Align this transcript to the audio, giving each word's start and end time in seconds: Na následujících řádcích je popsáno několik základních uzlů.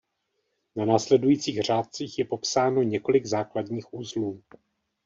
Na 0.75 0.85
následujících 0.85 1.59
řádcích 1.61 2.19
je 2.19 2.25
popsáno 2.25 2.81
několik 2.83 3.25
základních 3.25 3.93
uzlů. 3.93 4.43